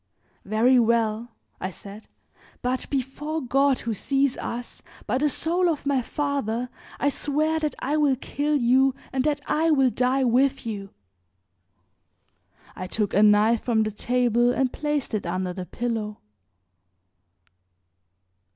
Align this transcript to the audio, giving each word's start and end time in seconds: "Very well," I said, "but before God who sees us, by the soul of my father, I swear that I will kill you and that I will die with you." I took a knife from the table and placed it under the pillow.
"Very 0.45 0.79
well," 0.79 1.29
I 1.59 1.69
said, 1.69 2.07
"but 2.63 2.89
before 2.89 3.39
God 3.39 3.77
who 3.81 3.93
sees 3.93 4.35
us, 4.37 4.81
by 5.05 5.19
the 5.19 5.29
soul 5.29 5.69
of 5.69 5.85
my 5.85 6.01
father, 6.01 6.69
I 6.99 7.09
swear 7.09 7.59
that 7.59 7.75
I 7.77 7.97
will 7.97 8.15
kill 8.15 8.55
you 8.55 8.95
and 9.13 9.23
that 9.25 9.41
I 9.47 9.69
will 9.69 9.91
die 9.91 10.23
with 10.23 10.65
you." 10.65 10.89
I 12.75 12.87
took 12.87 13.13
a 13.13 13.21
knife 13.21 13.61
from 13.61 13.83
the 13.83 13.91
table 13.91 14.49
and 14.51 14.73
placed 14.73 15.13
it 15.13 15.27
under 15.27 15.53
the 15.53 15.67
pillow. 15.67 16.17